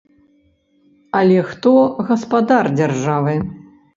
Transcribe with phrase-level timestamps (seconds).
[1.19, 1.73] Але хто
[2.09, 3.37] гаспадар дзяржавы?